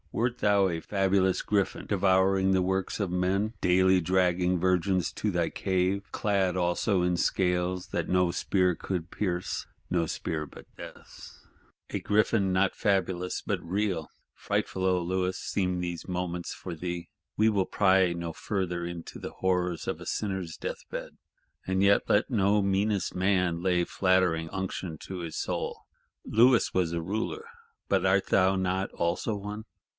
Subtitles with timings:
[0.13, 5.49] Wert thou a fabulous Griffin, devouring the works of men; daily dragging virgins to thy
[5.49, 11.45] cave;—clad also in scales that no spear would pierce: no spear but Death's?
[11.91, 14.09] A Griffin not fabulous but real!
[14.33, 19.87] Frightful, O Louis, seem these moments for thee.—We will pry no further into the horrors
[19.87, 21.11] of a sinner's death bed.
[21.65, 25.85] And yet let no meanest man lay flattering unction to his soul.
[26.25, 27.45] Louis was a Ruler;
[27.87, 29.63] but art not thou also one?